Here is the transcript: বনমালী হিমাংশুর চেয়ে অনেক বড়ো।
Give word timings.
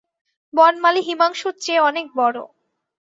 বনমালী 0.53 1.01
হিমাংশুর 1.01 1.53
চেয়ে 1.63 1.85
অনেক 1.89 2.05
বড়ো। 2.15 2.43